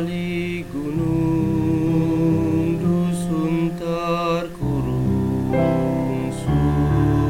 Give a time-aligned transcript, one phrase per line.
[0.00, 2.00] kali gunung
[2.80, 5.04] dusun terkurung
[6.40, 7.28] sunyi.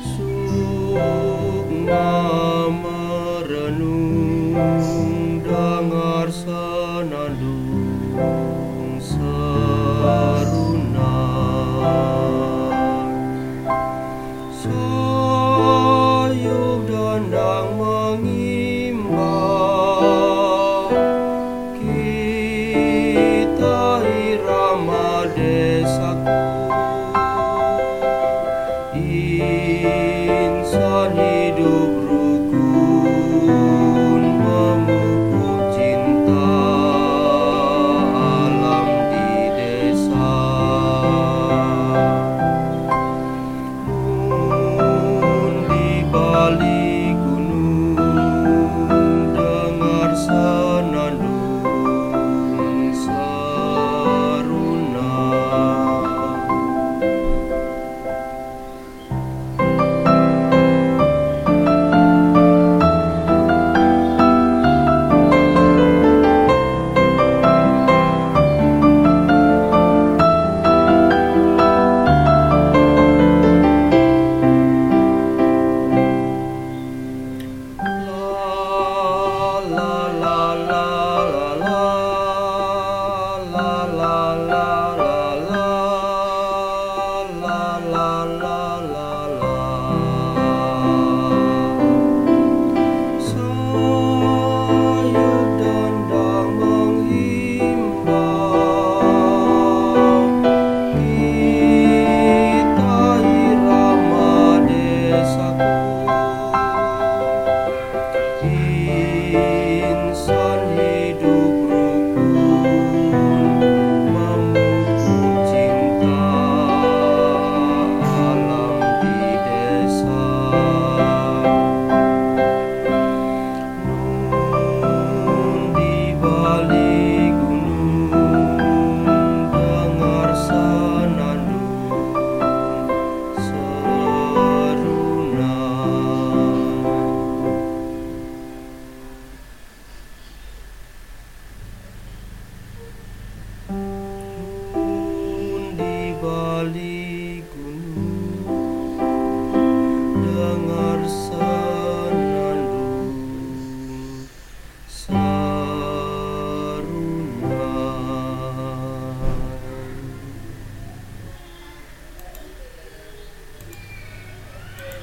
[0.00, 1.12] Sukma
[2.72, 4.56] merenung
[5.44, 7.76] dengar senandung
[8.96, 9.76] seruna
[14.56, 15.19] Sukma
[28.94, 29.49] e